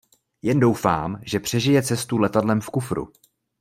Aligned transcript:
Jen 0.41 0.59
doufám, 0.59 1.19
že 1.25 1.39
přežije 1.39 1.83
cestu 1.83 2.17
letadlem 2.17 2.61
v 2.61 2.69
kufru. 2.69 3.13